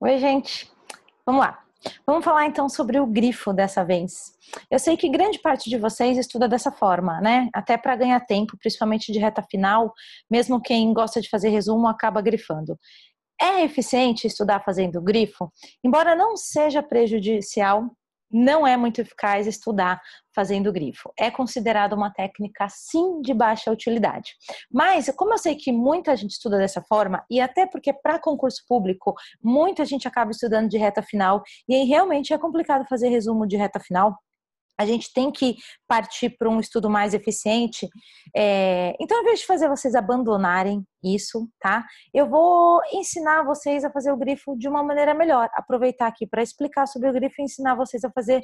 [0.00, 0.70] Oi, gente.
[1.26, 1.58] Vamos lá.
[2.06, 4.32] Vamos falar então sobre o grifo dessa vez.
[4.70, 7.48] Eu sei que grande parte de vocês estuda dessa forma, né?
[7.52, 9.92] Até para ganhar tempo, principalmente de reta final,
[10.30, 12.78] mesmo quem gosta de fazer resumo acaba grifando.
[13.42, 15.52] É eficiente estudar fazendo grifo?
[15.82, 17.90] Embora não seja prejudicial,
[18.30, 20.00] não é muito eficaz estudar
[20.34, 21.12] fazendo grifo.
[21.18, 24.34] É considerado uma técnica, sim, de baixa utilidade.
[24.70, 28.62] Mas, como eu sei que muita gente estuda dessa forma, e até porque para concurso
[28.68, 33.46] público, muita gente acaba estudando de reta final, e aí realmente é complicado fazer resumo
[33.46, 34.16] de reta final,
[34.78, 35.56] a gente tem que
[35.88, 37.88] partir para um estudo mais eficiente.
[38.34, 38.94] É...
[39.00, 41.84] Então, ao invés de fazer vocês abandonarem isso, tá?
[42.12, 45.48] Eu vou ensinar vocês a fazer o grifo de uma maneira melhor.
[45.54, 48.42] Aproveitar aqui para explicar sobre o grifo e ensinar vocês a fazer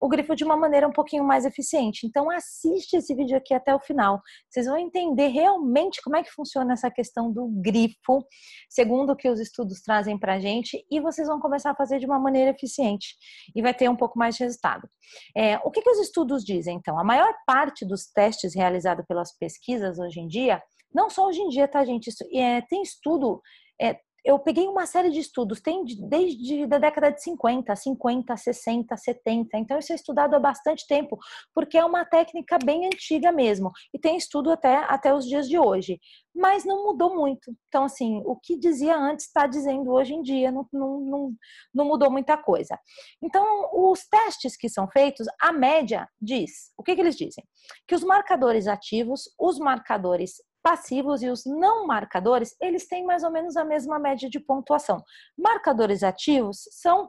[0.00, 2.06] o grifo de uma maneira um pouquinho mais eficiente.
[2.06, 4.20] Então, assiste esse vídeo aqui até o final.
[4.48, 8.24] Vocês vão entender realmente como é que funciona essa questão do grifo,
[8.68, 11.98] segundo o que os estudos trazem para a gente, e vocês vão começar a fazer
[11.98, 13.16] de uma maneira eficiente
[13.54, 14.88] e vai ter um pouco mais de resultado.
[15.36, 16.98] É, o que, que os estudos dizem, então?
[16.98, 20.62] A maior parte dos testes realizados pelas pesquisas hoje em dia
[20.96, 22.08] não só hoje em dia, tá, gente?
[22.08, 23.42] Isso, é, tem estudo.
[23.78, 28.96] É, eu peguei uma série de estudos, tem desde a década de 50, 50, 60,
[28.96, 29.58] 70.
[29.58, 31.18] Então, isso é estudado há bastante tempo,
[31.54, 33.70] porque é uma técnica bem antiga mesmo.
[33.94, 36.00] E tem estudo até, até os dias de hoje.
[36.34, 37.54] Mas não mudou muito.
[37.68, 41.34] Então, assim, o que dizia antes está dizendo hoje em dia, não, não, não,
[41.74, 42.76] não mudou muita coisa.
[43.22, 47.44] Então, os testes que são feitos, a média diz: o que, que eles dizem?
[47.86, 53.30] Que os marcadores ativos, os marcadores passivos e os não marcadores, eles têm mais ou
[53.30, 55.00] menos a mesma média de pontuação.
[55.38, 57.08] Marcadores ativos são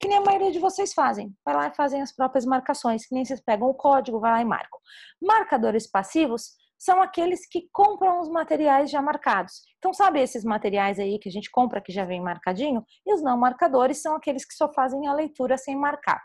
[0.00, 1.30] que nem a maioria de vocês fazem.
[1.44, 4.40] Vai lá e fazem as próprias marcações, que nem vocês pegam o código, vai lá
[4.40, 4.80] e marcam.
[5.22, 9.60] Marcadores passivos são aqueles que compram os materiais já marcados.
[9.76, 12.82] Então, sabe esses materiais aí que a gente compra que já vem marcadinho?
[13.06, 16.22] E os não marcadores são aqueles que só fazem a leitura sem marcar.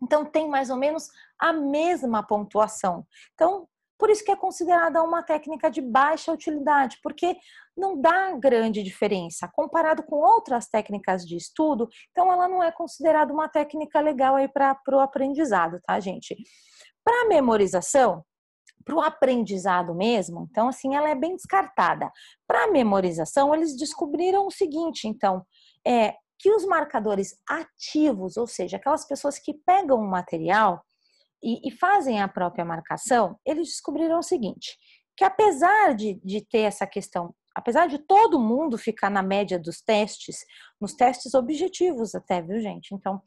[0.00, 1.08] Então, tem mais ou menos
[1.40, 3.04] a mesma pontuação.
[3.34, 3.66] Então,
[4.04, 7.38] por isso que é considerada uma técnica de baixa utilidade, porque
[7.74, 11.88] não dá grande diferença comparado com outras técnicas de estudo.
[12.10, 16.36] Então, ela não é considerada uma técnica legal aí para o aprendizado, tá, gente?
[17.02, 18.22] Para memorização,
[18.84, 22.12] para o aprendizado mesmo, então, assim, ela é bem descartada.
[22.46, 25.42] Para memorização, eles descobriram o seguinte, então,
[25.82, 30.84] é que os marcadores ativos, ou seja, aquelas pessoas que pegam o material
[31.44, 34.78] e, e fazem a própria marcação, eles descobriram o seguinte:
[35.14, 39.82] que apesar de, de ter essa questão, apesar de todo mundo ficar na média dos
[39.82, 40.38] testes,
[40.80, 42.94] nos testes objetivos até, viu, gente?
[42.94, 43.20] Então,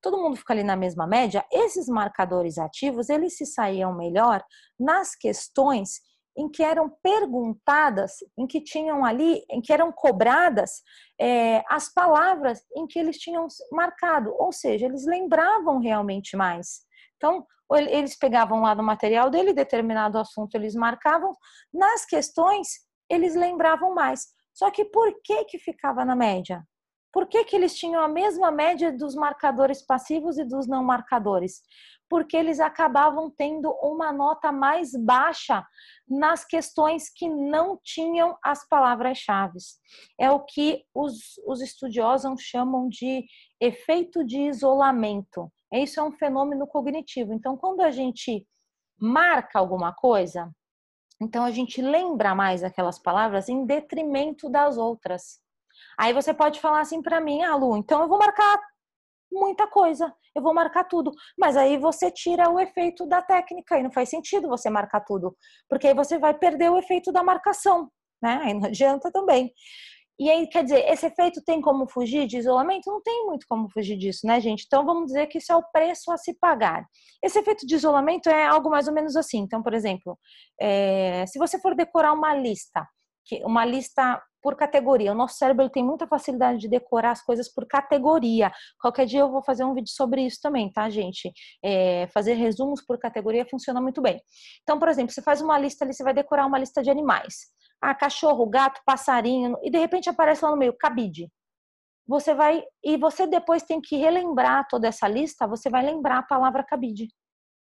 [0.00, 4.44] todo mundo fica ali na mesma média, esses marcadores ativos, eles se saíam melhor
[4.78, 6.00] nas questões
[6.36, 10.80] em que eram perguntadas, em que tinham ali, em que eram cobradas
[11.20, 16.80] é, as palavras em que eles tinham marcado, ou seja, eles lembravam realmente mais.
[17.16, 17.46] Então,
[17.76, 21.34] eles pegavam lá no material dele, determinado assunto eles marcavam,
[21.72, 22.68] nas questões
[23.08, 24.26] eles lembravam mais.
[24.52, 26.62] Só que por que que ficava na média?
[27.12, 31.60] Por que, que eles tinham a mesma média dos marcadores passivos e dos não marcadores?
[32.12, 35.66] Porque eles acabavam tendo uma nota mais baixa
[36.06, 39.56] nas questões que não tinham as palavras-chave.
[40.20, 43.24] É o que os, os estudiosos chamam de
[43.58, 45.50] efeito de isolamento.
[45.72, 47.32] Isso é um fenômeno cognitivo.
[47.32, 48.46] Então, quando a gente
[49.00, 50.52] marca alguma coisa,
[51.18, 55.40] então a gente lembra mais aquelas palavras em detrimento das outras.
[55.98, 58.60] Aí você pode falar assim para mim, ah, Lu, então eu vou marcar
[59.32, 61.10] muita coisa, eu vou marcar tudo.
[61.38, 65.36] Mas aí você tira o efeito da técnica e não faz sentido você marcar tudo,
[65.68, 67.88] porque aí você vai perder o efeito da marcação,
[68.22, 68.40] né?
[68.44, 69.52] Aí não adianta também.
[70.20, 72.90] E aí, quer dizer, esse efeito tem como fugir de isolamento?
[72.90, 74.64] Não tem muito como fugir disso, né, gente?
[74.66, 76.84] Então, vamos dizer que isso é o preço a se pagar.
[77.20, 79.38] Esse efeito de isolamento é algo mais ou menos assim.
[79.38, 80.16] Então, por exemplo,
[80.60, 82.86] é, se você for decorar uma lista,
[83.44, 85.12] uma lista por categoria.
[85.12, 88.50] O nosso cérebro tem muita facilidade de decorar as coisas por categoria.
[88.80, 91.32] Qualquer dia eu vou fazer um vídeo sobre isso também, tá, gente?
[91.64, 94.20] É, fazer resumos por categoria funciona muito bem.
[94.62, 97.52] Então, por exemplo, você faz uma lista ali, você vai decorar uma lista de animais
[97.82, 101.28] ah, cachorro, gato, passarinho, e de repente aparece lá no meio cabide.
[102.06, 106.22] Você vai e você depois tem que relembrar toda essa lista, você vai lembrar a
[106.22, 107.08] palavra cabide.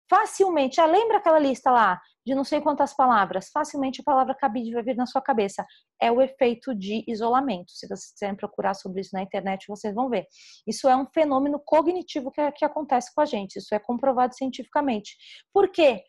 [0.09, 3.51] Facilmente, ah, lembra aquela lista lá de não sei quantas palavras?
[3.51, 5.65] Facilmente a palavra cabide vai vir na sua cabeça.
[6.01, 7.73] É o efeito de isolamento.
[7.73, 10.27] Se vocês quiserem procurar sobre isso na internet, vocês vão ver.
[10.67, 13.57] Isso é um fenômeno cognitivo que, que acontece com a gente.
[13.57, 15.17] Isso é comprovado cientificamente.
[15.53, 16.03] Por quê?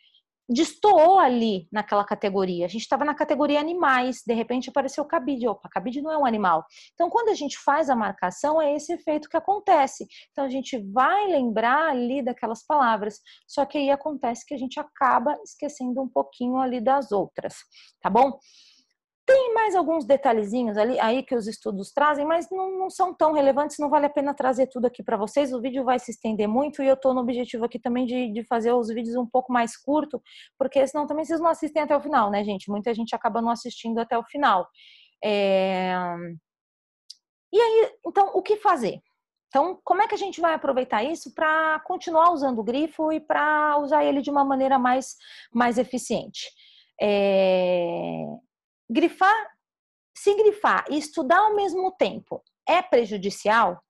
[0.47, 2.65] Destoou ali naquela categoria.
[2.65, 5.47] A gente estava na categoria animais, de repente apareceu cabide.
[5.47, 6.63] Opa, cabide não é um animal.
[6.93, 10.05] Então, quando a gente faz a marcação, é esse efeito que acontece.
[10.31, 14.79] Então, a gente vai lembrar ali daquelas palavras, só que aí acontece que a gente
[14.79, 17.55] acaba esquecendo um pouquinho ali das outras,
[18.01, 18.39] tá bom?
[19.25, 23.33] Tem mais alguns detalhezinhos ali aí que os estudos trazem, mas não, não são tão
[23.33, 25.51] relevantes, não vale a pena trazer tudo aqui para vocês.
[25.51, 28.43] O vídeo vai se estender muito e eu estou no objetivo aqui também de, de
[28.43, 30.21] fazer os vídeos um pouco mais curto,
[30.59, 32.69] porque senão também vocês não assistem até o final, né, gente?
[32.69, 34.67] Muita gente acaba não assistindo até o final.
[35.23, 35.95] É...
[37.51, 39.01] E aí, então, o que fazer?
[39.47, 43.19] Então, como é que a gente vai aproveitar isso para continuar usando o grifo e
[43.19, 45.15] para usar ele de uma maneira mais,
[45.51, 46.51] mais eficiente?
[47.01, 48.25] É
[48.89, 49.55] grifar,
[50.15, 53.83] se grifar e estudar ao mesmo tempo é prejudicial,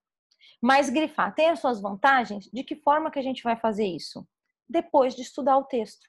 [0.62, 4.28] mas grifar tem as suas vantagens, de que forma que a gente vai fazer isso?
[4.68, 6.08] Depois de estudar o texto.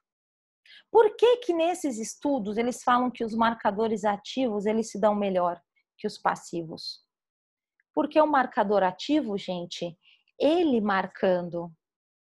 [0.91, 5.61] Por que que nesses estudos eles falam que os marcadores ativos eles se dão melhor
[5.99, 7.05] que os passivos?
[7.95, 9.97] Porque o marcador ativo, gente,
[10.39, 11.73] ele marcando,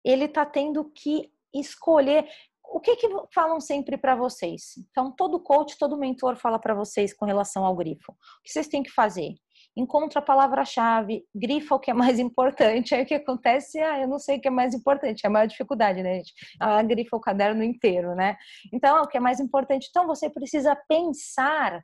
[0.04, 2.30] ele tá tendo que escolher
[2.70, 4.74] o que, que falam sempre para vocês?
[4.92, 8.12] Então, todo coach, todo mentor fala para vocês com relação ao grifo.
[8.12, 9.36] O que vocês têm que fazer?
[9.76, 12.94] Encontra a palavra-chave, grifa o que é mais importante.
[12.96, 13.80] Aí o que acontece?
[13.80, 16.34] Ah, eu não sei o que é mais importante, é a maior dificuldade, né, gente?
[16.62, 18.36] Ela grifa o caderno inteiro, né?
[18.74, 19.88] Então, o que é mais importante?
[19.90, 21.82] Então, você precisa pensar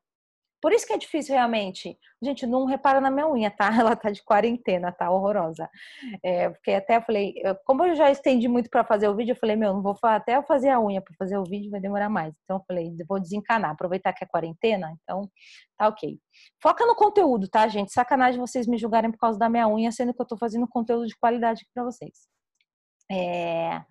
[0.64, 2.00] por isso que é difícil realmente.
[2.22, 3.68] Gente, não repara na minha unha, tá?
[3.78, 5.70] Ela tá de quarentena, tá horrorosa.
[6.24, 7.34] É, porque até eu falei,
[7.66, 10.38] como eu já estendi muito para fazer o vídeo, eu falei, meu, não vou até
[10.38, 12.34] eu fazer a unha para fazer o vídeo vai demorar mais.
[12.46, 15.30] Então eu falei, vou desencanar, aproveitar que é quarentena, então
[15.78, 16.18] tá ok.
[16.62, 17.92] Foca no conteúdo, tá, gente?
[17.92, 21.06] Sacanagem vocês me julgarem por causa da minha unha, sendo que eu tô fazendo conteúdo
[21.08, 22.30] de qualidade para vocês.
[23.12, 23.82] É,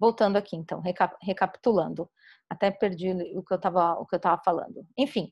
[0.00, 0.82] voltando aqui, então,
[1.20, 2.08] recapitulando.
[2.48, 4.86] Até perdi o que eu tava, o que eu tava falando.
[4.98, 5.30] Enfim,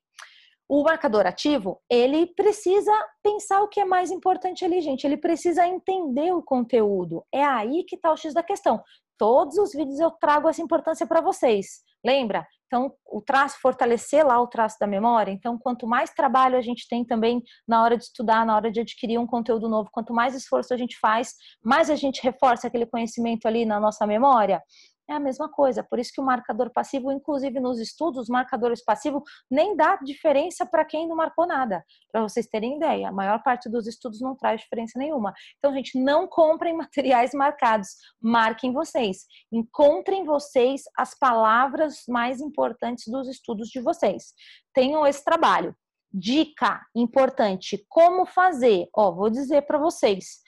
[0.70, 2.92] o marcador ativo, ele precisa
[3.24, 5.04] pensar o que é mais importante ali, gente.
[5.04, 7.24] Ele precisa entender o conteúdo.
[7.34, 8.80] É aí que está o X da questão.
[9.18, 11.80] Todos os vídeos eu trago essa importância para vocês.
[12.06, 12.46] Lembra?
[12.68, 15.32] Então, o traço, fortalecer lá o traço da memória.
[15.32, 18.78] Então, quanto mais trabalho a gente tem também na hora de estudar, na hora de
[18.78, 21.34] adquirir um conteúdo novo, quanto mais esforço a gente faz,
[21.64, 24.62] mais a gente reforça aquele conhecimento ali na nossa memória
[25.10, 25.82] é a mesma coisa.
[25.82, 30.64] Por isso que o marcador passivo, inclusive nos estudos, os marcadores passivos nem dá diferença
[30.64, 31.84] para quem não marcou nada.
[32.12, 35.32] Para vocês terem ideia, a maior parte dos estudos não traz diferença nenhuma.
[35.58, 37.88] Então, gente, não comprem materiais marcados,
[38.20, 39.26] marquem vocês.
[39.52, 44.32] Encontrem vocês as palavras mais importantes dos estudos de vocês.
[44.72, 45.74] Tenham esse trabalho.
[46.12, 48.88] Dica importante: como fazer?
[48.92, 50.40] Ó, vou dizer para vocês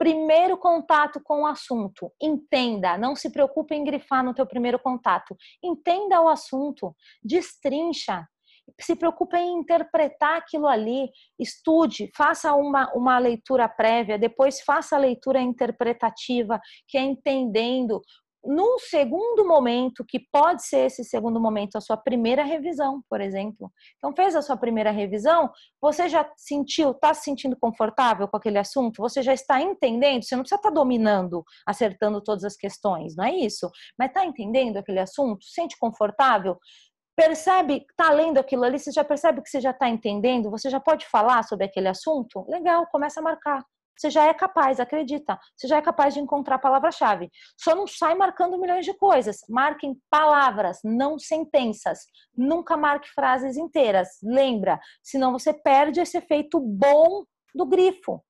[0.00, 2.10] primeiro contato com o assunto.
[2.18, 5.36] Entenda, não se preocupe em grifar no teu primeiro contato.
[5.62, 8.26] Entenda o assunto, destrincha.
[8.80, 14.98] Se preocupe em interpretar aquilo ali, estude, faça uma, uma leitura prévia, depois faça a
[14.98, 16.58] leitura interpretativa,
[16.88, 18.00] que é entendendo
[18.44, 23.70] no segundo momento, que pode ser esse segundo momento, a sua primeira revisão, por exemplo.
[23.98, 25.50] Então, fez a sua primeira revisão,
[25.80, 29.02] você já sentiu, está se sentindo confortável com aquele assunto?
[29.02, 30.24] Você já está entendendo?
[30.24, 33.70] Você não precisa estar tá dominando, acertando todas as questões, não é isso?
[33.98, 35.44] Mas está entendendo aquele assunto?
[35.44, 36.58] Sente confortável?
[37.14, 40.50] Percebe, está lendo aquilo ali, você já percebe que você já está entendendo?
[40.50, 42.46] Você já pode falar sobre aquele assunto?
[42.48, 43.62] Legal, começa a marcar
[44.00, 47.30] você já é capaz, acredita, você já é capaz de encontrar a palavra-chave.
[47.54, 49.40] Só não sai marcando milhões de coisas.
[49.46, 52.06] Marquem palavras, não sentenças.
[52.34, 54.08] Nunca marque frases inteiras.
[54.22, 58.24] Lembra, senão você perde esse efeito bom do grifo.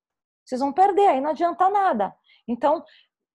[0.45, 2.13] Vocês vão perder, aí não adianta nada.
[2.49, 2.83] Então,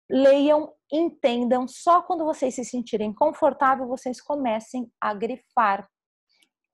[0.10, 1.68] leiam, entendam.
[1.68, 5.86] Só quando vocês se sentirem confortáveis, vocês comecem a grifar.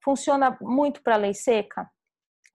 [0.04, 1.90] Funciona muito para lei seca?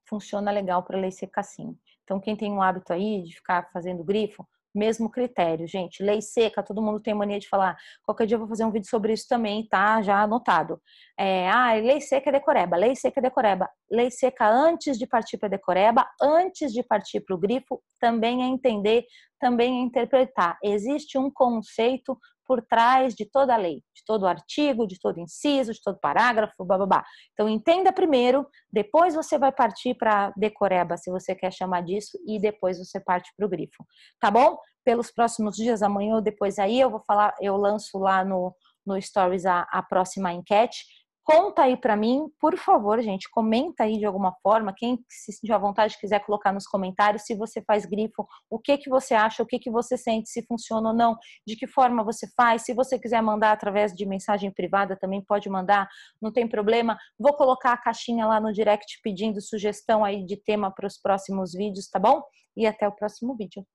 [0.08, 1.78] Funciona legal para lei seca sim.
[2.04, 6.02] Então, quem tem um hábito aí de ficar fazendo grifo, mesmo critério, gente.
[6.02, 7.78] Lei seca, todo mundo tem mania de falar.
[8.04, 10.02] Qualquer dia eu vou fazer um vídeo sobre isso também, tá?
[10.02, 10.82] Já anotado.
[11.18, 13.70] É, ah, lei seca é decoreba, lei seca é decoreba.
[13.92, 18.48] Lei seca antes de partir para decoreba, antes de partir para o grifo, também é
[18.48, 19.06] entender,
[19.40, 20.58] também é interpretar.
[20.64, 25.74] Existe um conceito por trás de toda a lei, de todo artigo, de todo inciso,
[25.74, 27.04] de todo parágrafo, babá.
[27.34, 32.40] Então entenda primeiro, depois você vai partir para decoreba, se você quer chamar disso, e
[32.40, 33.86] depois você parte para o grifo,
[34.20, 34.58] tá bom?
[34.84, 38.54] Pelos próximos dias, amanhã ou depois aí, eu vou falar, eu lanço lá no,
[38.86, 40.84] no Stories a, a próxima enquete.
[41.26, 45.54] Conta aí para mim, por favor, gente, comenta aí de alguma forma, quem se sentir
[45.54, 49.42] à vontade quiser colocar nos comentários se você faz grifo, o que que você acha,
[49.42, 51.16] o que que você sente, se funciona ou não,
[51.48, 52.64] de que forma você faz.
[52.64, 55.88] Se você quiser mandar através de mensagem privada, também pode mandar,
[56.22, 56.98] não tem problema.
[57.18, 61.54] Vou colocar a caixinha lá no direct pedindo sugestão aí de tema para os próximos
[61.54, 62.22] vídeos, tá bom?
[62.58, 63.66] E até o próximo vídeo.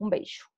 [0.00, 0.55] Um beijo.